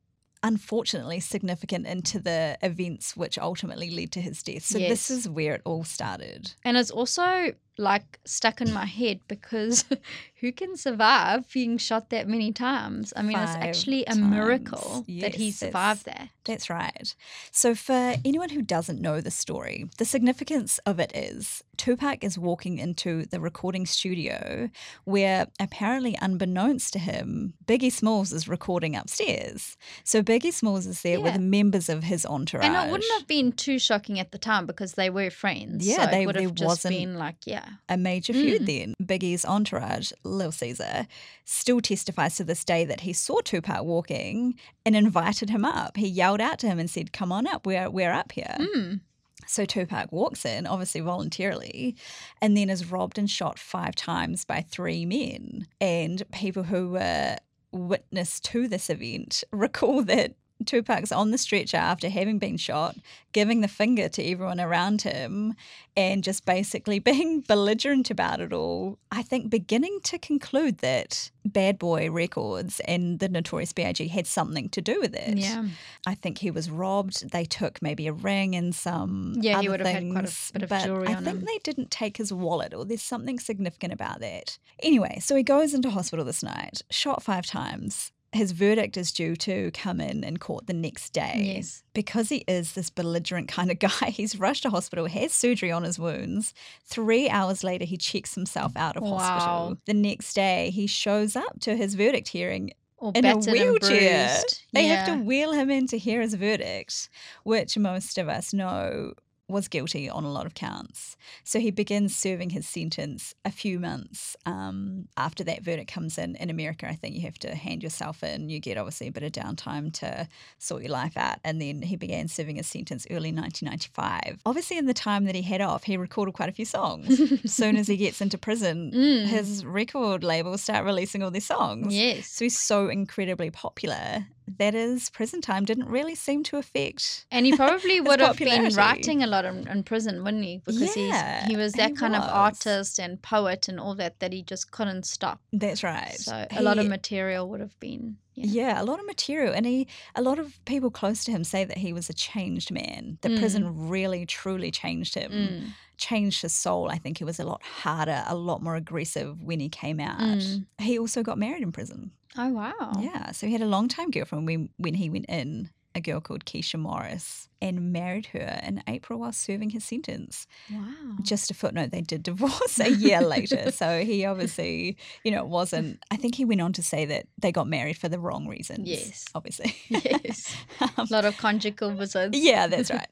unfortunately 0.45 1.19
significant 1.19 1.87
into 1.87 2.19
the 2.19 2.55
events 2.61 3.17
which 3.17 3.39
ultimately 3.39 3.89
led 3.89 4.11
to 4.11 4.21
his 4.21 4.43
death. 4.43 4.63
So 4.63 4.77
this 4.77 5.09
is 5.09 5.27
where 5.27 5.55
it 5.55 5.61
all 5.65 5.83
started. 5.83 6.53
And 6.63 6.77
it's 6.77 6.91
also 6.91 7.53
like 7.79 8.19
stuck 8.25 8.61
in 8.61 8.71
my 8.71 8.85
head 8.85 9.21
because 9.27 9.85
who 10.41 10.51
can 10.51 10.77
survive 10.77 11.51
being 11.51 11.79
shot 11.79 12.11
that 12.11 12.27
many 12.27 12.51
times? 12.51 13.11
I 13.15 13.23
mean, 13.23 13.37
it's 13.39 13.55
actually 13.55 14.03
a 14.03 14.13
times. 14.13 14.19
miracle 14.19 15.03
that 15.07 15.33
he 15.33 15.49
survived 15.49 16.05
that. 16.05 16.29
That's 16.45 16.69
right. 16.69 17.15
So, 17.51 17.73
for 17.73 18.15
anyone 18.23 18.49
who 18.49 18.61
doesn't 18.61 19.01
know 19.01 19.19
the 19.19 19.31
story, 19.31 19.89
the 19.97 20.05
significance 20.05 20.77
of 20.85 20.99
it 20.99 21.11
is 21.15 21.63
Tupac 21.77 22.23
is 22.23 22.37
walking 22.37 22.77
into 22.77 23.25
the 23.25 23.39
recording 23.39 23.85
studio 23.85 24.69
where, 25.05 25.47
apparently 25.59 26.17
unbeknownst 26.21 26.93
to 26.93 26.99
him, 26.99 27.53
Biggie 27.65 27.91
Smalls 27.91 28.31
is 28.31 28.47
recording 28.47 28.95
upstairs. 28.95 29.75
So, 30.03 30.21
Biggie 30.21 30.53
Smalls 30.53 30.85
is 30.85 31.01
there 31.01 31.17
Yeah. 31.17 31.23
with 31.23 31.39
members 31.39 31.89
of 31.89 32.03
his 32.03 32.25
entourage. 32.25 32.65
And 32.65 32.75
it 32.75 32.91
wouldn't 32.91 33.11
have 33.13 33.27
been 33.27 33.51
too 33.51 33.79
shocking 33.79 34.19
at 34.19 34.31
the 34.31 34.37
time 34.37 34.65
because 34.65 34.93
they 34.93 35.09
were 35.09 35.29
friends. 35.29 35.85
Yeah, 35.85 36.05
so 36.05 36.11
they- 36.11 36.25
would 36.25 36.35
have 36.35 36.55
just 36.55 36.83
been 36.83 37.15
like, 37.15 37.37
yeah. 37.45 37.65
a 37.89 37.97
major 37.97 38.33
hmm. 38.33 38.39
feud 38.39 38.65
then. 38.65 38.93
Biggie's 39.01 39.45
entourage, 39.45 40.11
Lil 40.23 40.51
Caesar, 40.51 41.07
still 41.43 41.81
testifies 41.81 42.35
to 42.37 42.43
this 42.43 42.63
day 42.63 42.85
that 42.85 43.01
he 43.01 43.13
saw 43.13 43.39
Tupac 43.41 43.83
walking 43.83 44.55
and 44.85 44.95
invited 44.95 45.49
him 45.49 45.65
up. 45.65 45.97
He 45.97 46.07
yelled 46.07 46.34
out 46.41 46.59
to 46.59 46.67
him 46.67 46.79
and 46.79 46.89
said, 46.89 47.13
Come 47.13 47.31
on 47.31 47.47
up, 47.47 47.65
we're, 47.65 47.89
we're 47.89 48.11
up 48.11 48.31
here. 48.31 48.55
Mm. 48.59 49.01
So 49.47 49.65
Tupac 49.65 50.11
walks 50.11 50.45
in, 50.45 50.65
obviously 50.65 51.01
voluntarily, 51.01 51.95
and 52.41 52.57
then 52.57 52.69
is 52.69 52.89
robbed 52.89 53.17
and 53.17 53.29
shot 53.29 53.59
five 53.59 53.95
times 53.95 54.45
by 54.45 54.61
three 54.61 55.05
men. 55.05 55.67
And 55.79 56.23
people 56.31 56.63
who 56.63 56.91
were 56.91 57.37
witness 57.71 58.39
to 58.39 58.67
this 58.67 58.89
event 58.89 59.43
recall 59.51 60.03
that 60.03 60.35
Tupac's 60.65 61.11
on 61.11 61.31
the 61.31 61.37
stretcher 61.37 61.77
after 61.77 62.07
having 62.09 62.39
been 62.39 62.57
shot, 62.57 62.95
giving 63.33 63.61
the 63.61 63.67
finger 63.67 64.07
to 64.09 64.23
everyone 64.23 64.61
around 64.61 65.01
him, 65.01 65.53
and 65.97 66.23
just 66.23 66.45
basically 66.45 66.99
being 67.11 67.41
belligerent 67.41 68.09
about 68.09 68.39
it 68.39 68.53
all. 68.53 68.97
I 69.11 69.21
think 69.21 69.49
beginning 69.49 69.99
to 70.03 70.17
conclude 70.17 70.77
that 70.79 71.31
Bad 71.45 71.77
Boy 71.77 72.09
Records 72.09 72.79
and 72.81 73.19
the 73.19 73.27
Notorious 73.29 73.73
B.I.G. 73.73 74.07
had 74.07 74.27
something 74.27 74.69
to 74.69 74.81
do 74.81 74.99
with 74.99 75.13
it. 75.13 75.37
Yeah. 75.37 75.65
I 76.07 76.15
think 76.15 76.37
he 76.37 76.51
was 76.51 76.69
robbed. 76.69 77.31
They 77.31 77.45
took 77.45 77.81
maybe 77.81 78.07
a 78.07 78.13
ring 78.13 78.55
and 78.55 78.73
some 78.73 79.35
Yeah, 79.39 79.61
he 79.61 79.69
would 79.69 79.81
have 79.81 79.89
had 79.89 80.11
quite 80.11 80.29
a 80.29 80.53
bit 80.53 80.63
of 80.63 80.69
but 80.69 80.85
jewelry 80.85 81.07
I 81.07 81.15
think 81.15 81.39
him. 81.39 81.45
they 81.45 81.59
didn't 81.63 81.91
take 81.91 82.17
his 82.17 82.31
wallet, 82.31 82.73
or 82.73 82.85
there's 82.85 83.01
something 83.01 83.39
significant 83.39 83.93
about 83.93 84.21
that. 84.21 84.57
Anyway, 84.81 85.19
so 85.21 85.35
he 85.35 85.43
goes 85.43 85.73
into 85.73 85.89
hospital 85.89 86.25
this 86.25 86.43
night, 86.43 86.81
shot 86.89 87.21
five 87.23 87.45
times. 87.45 88.11
His 88.35 88.51
verdict 88.51 88.97
is 88.97 89.11
due 89.11 89.35
to 89.37 89.71
come 89.71 90.01
in 90.01 90.23
in 90.23 90.37
court 90.37 90.67
the 90.67 90.73
next 90.73 91.11
day. 91.13 91.53
Yes. 91.55 91.83
Because 91.93 92.29
he 92.29 92.43
is 92.47 92.73
this 92.73 92.89
belligerent 92.89 93.47
kind 93.47 93.71
of 93.71 93.79
guy, 93.89 94.09
he's 94.09 94.37
rushed 94.37 94.63
to 94.63 94.69
hospital, 94.69 95.05
has 95.07 95.31
surgery 95.31 95.71
on 95.71 95.83
his 95.83 95.97
wounds. 95.97 96.53
Three 96.83 97.29
hours 97.29 97.63
later, 97.63 97.85
he 97.85 97.97
checks 97.97 98.35
himself 98.35 98.73
out 98.75 98.97
of 98.97 99.03
Wow. 99.03 99.17
hospital. 99.17 99.77
The 99.85 99.93
next 99.93 100.33
day, 100.33 100.69
he 100.71 100.85
shows 100.87 101.35
up 101.35 101.59
to 101.61 101.75
his 101.75 101.95
verdict 101.95 102.27
hearing 102.27 102.71
Or 102.97 103.11
in 103.15 103.25
a 103.25 103.35
wheelchair. 103.37 104.39
They 104.73 104.87
yeah. 104.87 105.05
have 105.05 105.07
to 105.17 105.23
wheel 105.23 105.51
him 105.53 105.69
in 105.69 105.87
to 105.87 105.97
hear 105.97 106.21
his 106.21 106.33
verdict, 106.33 107.09
which 107.43 107.77
most 107.77 108.17
of 108.17 108.27
us 108.27 108.53
know 108.53 109.13
was 109.47 109.67
guilty 109.67 110.09
on 110.09 110.23
a 110.23 110.31
lot 110.31 110.45
of 110.47 110.55
counts. 110.55 111.15
So 111.43 111.59
he 111.59 111.69
begins 111.69 112.15
serving 112.15 112.49
his 112.49 112.67
sentence 112.67 113.35
a 113.45 113.51
few 113.51 113.79
months 113.79 114.35
um, 114.47 115.07
after 115.17 115.43
that 115.43 115.61
verdict 115.63 115.91
comes 115.91 116.17
in. 116.17 116.35
In 116.37 116.49
America, 116.49 116.87
I 116.89 116.95
think 116.95 117.13
you 117.15 117.21
have 117.21 117.37
to 117.39 117.53
hand 117.53 117.83
yourself 117.83 118.23
in. 118.23 118.49
You 118.49 118.59
get 118.59 118.77
obviously 118.77 119.07
a 119.07 119.11
bit 119.11 119.21
of 119.23 119.31
downtime 119.33 119.93
to 119.99 120.27
sort 120.57 120.81
your 120.81 120.91
life 120.91 121.15
out. 121.15 121.37
And 121.43 121.61
then 121.61 121.83
he 121.83 121.95
began 121.95 122.27
serving 122.27 122.55
his 122.55 122.65
sentence 122.67 123.05
early 123.11 123.31
1995. 123.31 124.41
Obviously, 124.45 124.77
in 124.77 124.85
the 124.87 124.93
time 124.93 125.25
that 125.25 125.35
he 125.35 125.41
had 125.41 125.61
off, 125.61 125.83
he 125.83 125.97
recorded 125.97 126.33
quite 126.33 126.49
a 126.49 126.53
few 126.53 126.65
songs. 126.65 127.19
as 127.19 127.53
soon 127.53 127.75
as 127.77 127.87
he 127.87 127.97
gets 127.97 128.21
into 128.21 128.37
prison, 128.37 128.91
Mm. 128.95 129.25
his 129.27 129.63
record 129.65 130.23
labels 130.23 130.61
start 130.63 130.85
releasing 130.85 131.21
all 131.21 131.31
these 131.31 131.45
songs. 131.45 131.93
Yes. 131.93 132.27
So 132.29 132.45
he's 132.45 132.59
so 132.59 132.87
incredibly 132.89 133.51
popular 133.51 134.25
that 134.57 134.73
his 134.73 135.09
prison 135.09 135.41
time 135.41 135.65
didn't 135.65 135.87
really 135.87 136.15
seem 136.15 136.43
to 136.43 136.57
affect. 136.57 137.25
And 137.31 137.45
he 137.45 137.55
probably 137.55 137.99
would 138.07 138.19
have 138.19 138.37
been 138.37 138.73
writing 138.75 139.23
a 139.23 139.27
lot 139.27 139.45
in, 139.45 139.67
in 139.67 139.83
prison, 139.83 140.23
wouldn't 140.23 140.43
he? 140.43 140.61
Because 140.63 140.95
Yeah, 140.95 141.41
he's 141.41 141.51
he 141.51 141.57
was 141.57 141.73
that 141.73 141.89
he 141.91 141.95
kind 141.95 142.15
of 142.15 142.23
artist 142.23 142.99
and 142.99 143.21
poet 143.21 143.67
and 143.67 143.79
all 143.79 143.95
that 143.95 144.19
that 144.19 144.31
he 144.33 144.43
just 144.43 144.71
couldn't 144.71 145.05
stop. 145.05 145.39
That's 145.51 145.83
right. 145.83 146.13
So 146.13 146.45
a 146.51 146.61
lot 146.61 146.77
of 146.77 146.87
material 146.87 147.49
would 147.49 147.59
have 147.59 147.79
been. 147.79 148.17
Yeah. 148.35 148.45
Yeah, 148.75 148.81
a 148.81 148.83
lot 148.83 148.99
of 148.99 149.05
material. 149.05 149.53
And 149.53 149.65
he 149.65 149.87
a 150.15 150.21
lot 150.21 150.39
of 150.39 150.59
people 150.65 150.91
close 150.91 151.23
to 151.23 151.31
him 151.31 151.43
say 151.45 151.63
that 151.63 151.77
he 151.77 151.93
was 151.93 152.09
a 152.09 152.13
changed 152.13 152.69
man. 152.71 153.17
The 153.21 153.29
Mm. 153.29 153.39
prison 153.39 153.87
really 153.87 154.25
truly 154.25 154.71
changed 154.71 155.15
him. 155.15 155.31
Mm. 155.31 155.67
Changed 155.97 156.41
his 156.41 156.53
soul. 156.53 156.89
I 156.89 156.97
think 156.97 157.17
he 157.17 157.23
was 157.23 157.39
a 157.39 157.45
lot 157.45 157.63
harder, 157.63 158.23
a 158.27 158.35
lot 158.35 158.61
more 158.61 158.75
aggressive 158.75 159.41
when 159.41 159.61
he 159.61 159.69
came 159.69 160.01
out. 160.01 160.19
Mm. 160.19 160.65
He 160.79 160.99
also 160.99 161.23
got 161.23 161.37
married 161.37 161.63
in 161.63 161.71
prison. 161.71 162.11
Oh 162.37 162.49
wow. 162.49 162.93
Yeah. 162.99 163.31
So 163.31 163.47
he 163.47 163.53
had 163.53 163.61
a 163.61 163.65
long 163.67 163.87
time 163.87 164.11
girlfriend 164.11 164.45
when 164.45 164.69
when 164.77 164.93
he 164.95 165.09
went 165.09 165.25
in, 165.29 165.69
a 165.93 166.01
girl 166.01 166.19
called 166.19 166.45
Keisha 166.45 166.77
Morris, 166.77 167.47
and 167.61 167.93
married 167.93 168.25
her 168.27 168.59
in 168.67 168.83
April 168.87 169.19
while 169.19 169.31
serving 169.31 169.69
his 169.69 169.85
sentence. 169.85 170.45
Wow. 170.71 171.15
Just 171.21 171.49
a 171.49 171.53
footnote, 171.53 171.91
they 171.91 172.01
did 172.01 172.21
divorce 172.31 172.79
a 172.79 172.91
year 172.91 173.21
later. 173.35 173.71
So 173.71 174.03
he 174.03 174.25
obviously, 174.25 174.97
you 175.23 175.31
know, 175.31 175.39
it 175.43 175.47
wasn't, 175.47 176.03
I 176.11 176.17
think 176.17 176.35
he 176.35 176.43
went 176.45 176.59
on 176.61 176.73
to 176.73 176.83
say 176.83 177.05
that 177.05 177.27
they 177.39 177.51
got 177.53 177.67
married 177.67 177.97
for 177.97 178.09
the 178.09 178.19
wrong 178.19 178.47
reasons. 178.47 178.87
Yes. 178.87 179.25
Obviously. 179.33 179.75
Yes. 179.89 180.55
Um, 180.81 180.89
A 180.97 181.07
lot 181.09 181.23
of 181.25 181.37
conjugal 181.37 181.91
visits. 181.95 182.37
yeah, 182.37 182.67
that's 182.67 182.91
right. 182.91 183.07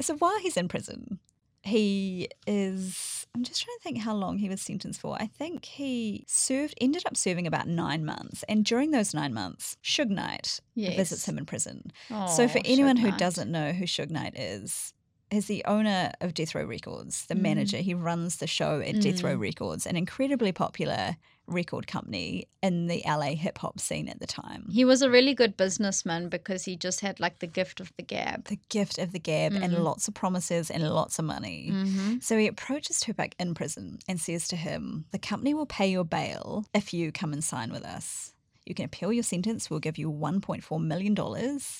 so 0.00 0.14
while 0.16 0.38
he's 0.38 0.56
in 0.56 0.68
prison, 0.68 1.18
he 1.62 2.28
is, 2.46 3.19
I'm 3.34 3.44
just 3.44 3.62
trying 3.62 3.76
to 3.78 3.82
think 3.82 3.98
how 3.98 4.14
long 4.14 4.38
he 4.38 4.48
was 4.48 4.60
sentenced 4.60 5.00
for. 5.00 5.16
I 5.20 5.26
think 5.26 5.64
he 5.64 6.24
served, 6.26 6.74
ended 6.80 7.04
up 7.06 7.16
serving 7.16 7.46
about 7.46 7.68
nine 7.68 8.04
months. 8.04 8.42
And 8.48 8.64
during 8.64 8.90
those 8.90 9.14
nine 9.14 9.32
months, 9.32 9.76
Suge 9.84 10.10
Knight 10.10 10.60
visits 10.76 11.26
him 11.26 11.38
in 11.38 11.46
prison. 11.46 11.92
Oh, 12.10 12.26
So, 12.26 12.48
for 12.48 12.58
oh, 12.58 12.62
anyone 12.64 12.96
Suge 12.96 13.00
who 13.02 13.08
Knight. 13.10 13.18
doesn't 13.18 13.50
know 13.50 13.72
who 13.72 13.84
Suge 13.84 14.10
Knight 14.10 14.36
is, 14.38 14.92
is 15.30 15.46
the 15.46 15.64
owner 15.66 16.12
of 16.20 16.34
Death 16.34 16.54
Row 16.54 16.64
Records, 16.64 17.26
the 17.26 17.34
Mm. 17.34 17.40
manager. 17.42 17.78
He 17.78 17.94
runs 17.94 18.36
the 18.36 18.46
show 18.46 18.80
at 18.80 19.00
Death 19.00 19.22
Row 19.22 19.34
Records, 19.34 19.86
an 19.86 19.96
incredibly 19.96 20.52
popular 20.52 21.16
record 21.46 21.86
company 21.88 22.46
in 22.62 22.86
the 22.86 23.02
LA 23.04 23.34
hip 23.34 23.58
hop 23.58 23.80
scene 23.80 24.08
at 24.08 24.20
the 24.20 24.26
time. 24.26 24.68
He 24.70 24.84
was 24.84 25.02
a 25.02 25.10
really 25.10 25.34
good 25.34 25.56
businessman 25.56 26.28
because 26.28 26.64
he 26.64 26.76
just 26.76 27.00
had 27.00 27.18
like 27.18 27.40
the 27.40 27.46
gift 27.48 27.80
of 27.80 27.92
the 27.96 28.04
gab. 28.04 28.44
The 28.44 28.58
gift 28.68 28.98
of 28.98 29.10
the 29.12 29.18
gab 29.18 29.52
and 29.54 29.72
Mm. 29.74 29.82
lots 29.82 30.06
of 30.06 30.14
promises 30.14 30.70
and 30.70 30.82
lots 30.88 31.18
of 31.18 31.24
money. 31.24 31.70
Mm-hmm. 31.72 32.18
So 32.20 32.38
he 32.38 32.46
approaches 32.46 33.00
Tupac 33.00 33.34
in 33.40 33.54
prison 33.54 33.98
and 34.08 34.20
says 34.20 34.46
to 34.48 34.56
him, 34.56 35.06
The 35.10 35.18
company 35.18 35.54
will 35.54 35.66
pay 35.66 35.90
your 35.90 36.04
bail 36.04 36.66
if 36.72 36.92
you 36.94 37.10
come 37.10 37.32
and 37.32 37.42
sign 37.42 37.72
with 37.72 37.84
us. 37.84 38.32
You 38.70 38.74
can 38.74 38.84
appeal 38.84 39.12
your 39.12 39.24
sentence. 39.24 39.68
We'll 39.68 39.80
give 39.80 39.98
you 39.98 40.08
$1.4 40.12 40.80
million 40.80 41.16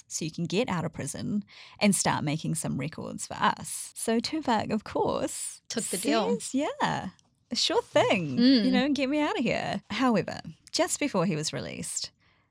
so 0.08 0.24
you 0.24 0.30
can 0.32 0.44
get 0.44 0.68
out 0.68 0.84
of 0.84 0.92
prison 0.92 1.44
and 1.78 1.94
start 1.94 2.24
making 2.24 2.56
some 2.56 2.78
records 2.78 3.28
for 3.28 3.34
us. 3.34 3.92
So 3.94 4.18
Tupac, 4.18 4.70
of 4.72 4.82
course, 4.82 5.62
Took 5.68 5.84
the 5.84 5.98
deal. 5.98 6.36
Yeah, 6.52 7.10
sure 7.52 7.80
thing. 7.80 8.30
You 8.38 8.44
Mm. 8.64 8.72
know, 8.72 8.88
get 8.92 9.08
me 9.08 9.20
out 9.20 9.38
of 9.38 9.44
here. 9.44 9.82
However, 9.90 10.40
just 10.72 10.98
before 10.98 11.26
he 11.26 11.36
was 11.36 11.52
released, 11.52 12.10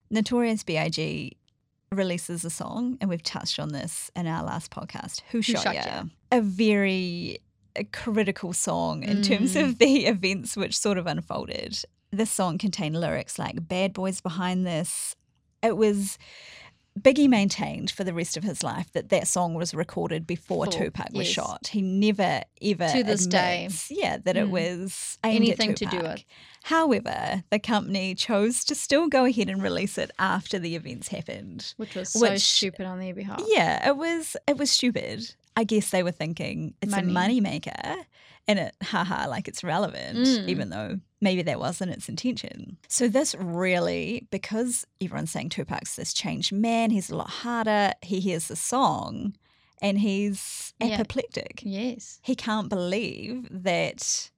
Notorious 0.10 0.64
B.I.G. 0.64 1.36
releases 1.92 2.46
a 2.46 2.50
song, 2.50 2.98
and 3.02 3.10
we've 3.10 3.22
touched 3.22 3.60
on 3.60 3.74
this 3.74 4.10
in 4.16 4.26
our 4.26 4.44
last 4.46 4.72
podcast, 4.72 5.22
Who 5.32 5.42
Shot, 5.42 5.64
Shot 5.64 5.76
Ya? 5.76 5.84
Ya? 5.86 6.04
A 6.32 6.40
very 6.42 7.40
uh, 7.78 7.84
critical 7.92 8.54
song 8.54 9.04
in 9.04 9.22
terms 9.22 9.56
Mm. 9.56 9.64
of 9.66 9.80
the 9.80 10.06
events 10.06 10.56
which 10.56 10.78
sort 10.78 10.98
of 10.98 11.08
unfolded. 11.08 11.84
This 12.12 12.32
song 12.32 12.58
contained 12.58 13.00
lyrics 13.00 13.38
like 13.38 13.68
Bad 13.68 13.94
Boys 13.94 14.22
Behind 14.22 14.66
This. 14.66 15.16
It 15.62 15.78
was. 15.78 16.18
Biggie 17.00 17.30
maintained 17.30 17.92
for 17.92 18.04
the 18.04 18.14
rest 18.14 18.36
of 18.36 18.44
his 18.44 18.62
life 18.62 18.92
that 18.92 19.08
that 19.10 19.26
song 19.28 19.54
was 19.54 19.74
recorded 19.74 20.28
before 20.28 20.68
Tupac 20.68 21.14
was 21.14 21.28
shot. 21.28 21.68
He 21.68 21.82
never 21.82 22.42
ever 22.62 22.90
To 22.90 23.04
this 23.04 23.26
day. 23.26 23.70
yeah, 23.90 24.18
that 24.18 24.36
it 24.36 24.48
Mm. 24.48 24.50
was 24.50 25.18
aimed 25.24 25.36
at 25.48 25.60
Anything 25.62 25.76
to 25.76 25.86
do 25.86 26.00
it. 26.00 26.26
However, 26.64 27.44
the 27.52 27.60
company 27.60 28.16
chose 28.16 28.66
to 28.66 28.76
still 28.76 29.08
go 29.08 29.24
ahead 29.24 29.50
and 29.50 29.64
release 29.64 29.98
it 29.98 30.12
after 30.20 30.60
the 30.60 30.76
events 30.76 31.08
happened. 31.10 31.74
Which 31.78 31.96
was 31.96 32.10
so 32.10 32.20
Which- 32.22 32.42
stupid 32.42 32.86
on 32.86 33.00
their 33.00 33.14
behalf. 33.14 33.42
Yeah, 33.48 33.88
it 33.88 33.96
was 33.96 34.36
it 34.46 34.58
was 34.58 34.70
stupid. 34.70 35.36
I 35.56 35.64
guess 35.64 35.92
they 35.92 36.04
were 36.04 36.12
thinking 36.12 36.74
it's 36.82 36.92
Money. 36.92 37.08
a 37.10 37.14
money 37.14 37.40
maker 37.40 37.96
and 38.50 38.58
it 38.60 38.76
haha 38.84 39.28
like 39.30 39.48
it's 39.48 39.64
relevant, 39.64 40.18
Mm. 40.28 40.50
even 40.50 40.70
though 40.70 41.00
maybe 41.22 41.42
that 41.44 41.60
wasn't 41.60 41.92
its 41.92 42.10
intention. 42.10 42.78
So 42.88 43.08
this 43.08 43.36
really, 43.36 44.28
because 44.32 44.86
everyone's 45.02 45.32
saying 45.32 45.50
Tupac's 45.50 45.96
this 45.96 46.14
changed 46.14 46.52
man, 46.52 46.90
he's 46.90 47.10
a 47.12 47.16
lot 47.16 47.30
harder, 47.30 47.94
he 48.02 48.20
hears 48.20 48.48
the 48.48 48.56
song 48.56 49.36
and 49.82 50.00
he's 50.00 50.74
Yeah. 50.82 50.96
apoplectic. 50.96 51.62
Yes. 51.64 52.20
He 52.24 52.36
can't 52.36 52.70
believe 52.70 53.48
that 53.52 54.32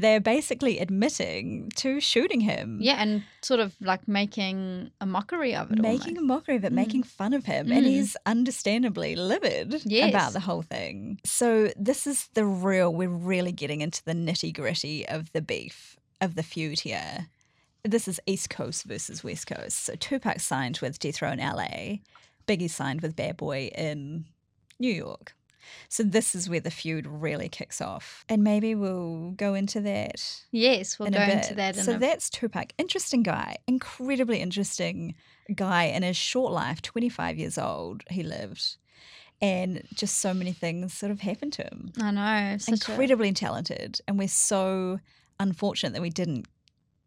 they're 0.00 0.20
basically 0.20 0.78
admitting 0.78 1.70
to 1.76 2.00
shooting 2.00 2.40
him. 2.40 2.78
Yeah, 2.80 2.96
and 3.02 3.22
sort 3.42 3.60
of 3.60 3.74
like 3.80 4.06
making 4.08 4.90
a 5.00 5.06
mockery 5.06 5.54
of 5.54 5.70
it. 5.70 5.78
making 5.78 6.18
a 6.18 6.22
mockery 6.22 6.56
of 6.56 6.64
it, 6.64 6.72
Mm. 6.72 6.76
making 6.76 7.02
fun 7.04 7.32
of 7.32 7.44
him, 7.44 7.70
and 7.70 7.84
Mm. 7.84 7.88
he's 7.88 8.16
understandably 8.26 9.14
livid 9.16 9.82
Yes. 9.84 10.08
about 10.10 10.32
the 10.32 10.40
whole 10.40 10.62
thing. 10.62 11.20
So 11.24 11.72
this 11.76 12.06
is 12.06 12.28
the 12.34 12.44
real. 12.44 12.92
We're 12.92 13.08
really 13.08 13.52
getting 13.52 13.80
into 13.80 14.02
the 14.04 14.14
nitty 14.14 14.52
gritty 14.54 15.06
of 15.08 15.32
the 15.32 15.42
beef 15.42 15.96
of 16.20 16.34
the 16.34 16.42
feud 16.42 16.80
here. 16.80 17.28
this 17.82 18.06
is 18.06 18.20
East 18.26 18.50
Coast 18.50 18.84
versus 18.84 19.24
West 19.24 19.46
Coast. 19.46 19.78
So 19.78 19.94
Tupac 19.94 20.38
signed 20.40 20.78
with 20.82 20.98
Death 20.98 21.22
Row 21.22 21.30
in 21.32 21.40
LA, 21.40 22.00
Biggie 22.46 22.68
signed 22.68 23.00
with 23.00 23.16
Bad 23.16 23.38
Boy 23.38 23.70
in 23.74 24.26
New 24.78 24.92
York. 24.92 25.34
So 25.88 26.02
this 26.02 26.34
is 26.34 26.48
where 26.48 26.60
the 26.60 26.70
feud 26.70 27.06
really 27.06 27.48
kicks 27.48 27.80
off. 27.80 28.24
And 28.28 28.42
maybe 28.42 28.74
we'll 28.74 29.32
go 29.32 29.54
into 29.54 29.80
that. 29.80 30.42
Yes, 30.50 30.98
we'll 30.98 31.08
in 31.08 31.14
go 31.14 31.22
into 31.22 31.54
that 31.54 31.76
in 31.76 31.84
so 31.84 31.94
a 31.94 31.98
that's 31.98 32.30
Tupac. 32.30 32.72
Interesting 32.78 33.22
guy. 33.22 33.56
Incredibly 33.66 34.40
interesting 34.40 35.14
guy 35.54 35.84
in 35.84 36.02
his 36.02 36.16
short 36.16 36.52
life, 36.52 36.82
25 36.82 37.38
years 37.38 37.58
old, 37.58 38.02
he 38.10 38.22
lived. 38.22 38.76
And 39.42 39.82
just 39.94 40.18
so 40.18 40.34
many 40.34 40.52
things 40.52 40.92
sort 40.92 41.10
of 41.10 41.20
happened 41.20 41.54
to 41.54 41.62
him. 41.62 41.92
I 42.00 42.10
know. 42.10 42.58
Such 42.58 42.88
a, 42.88 42.92
Incredibly 42.92 43.32
talented. 43.32 44.00
And 44.06 44.18
we're 44.18 44.28
so 44.28 45.00
unfortunate 45.38 45.94
that 45.94 46.02
we 46.02 46.10
didn't 46.10 46.46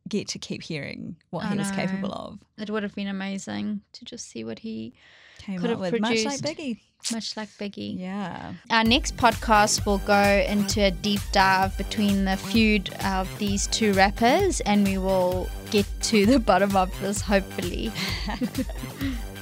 get 0.09 0.27
to 0.29 0.39
keep 0.39 0.63
hearing 0.63 1.15
what 1.29 1.45
I 1.45 1.49
he 1.49 1.57
was 1.57 1.71
capable 1.71 2.11
of. 2.11 2.39
it 2.57 2.69
would 2.69 2.83
have 2.83 2.95
been 2.95 3.07
amazing 3.07 3.81
to 3.93 4.03
just 4.03 4.29
see 4.29 4.43
what 4.43 4.59
he, 4.59 4.93
Came 5.39 5.59
Could 5.59 5.71
up 5.71 5.81
have 5.81 5.91
with 5.91 6.01
much 6.01 6.23
like 6.23 6.41
produced. 6.41 6.43
Biggie. 6.43 6.79
Much 7.11 7.35
like 7.35 7.49
Biggie. 7.57 7.99
Yeah. 7.99 8.53
Our 8.69 8.83
next 8.83 9.17
podcast 9.17 9.85
will 9.85 9.99
go 9.99 10.43
into 10.47 10.81
a 10.81 10.91
deep 10.91 11.21
dive 11.31 11.77
between 11.77 12.25
the 12.25 12.37
feud 12.37 12.93
of 13.03 13.27
these 13.39 13.67
two 13.67 13.93
rappers, 13.93 14.61
and 14.61 14.87
we 14.87 14.97
will 14.97 15.49
get 15.71 15.85
to 16.03 16.25
the 16.25 16.39
bottom 16.39 16.75
of 16.75 16.89
this 17.01 17.21
hopefully. 17.21 17.91